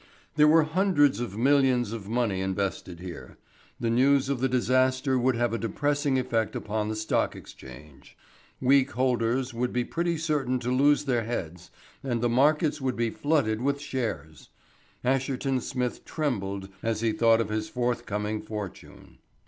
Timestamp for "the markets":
12.19-12.81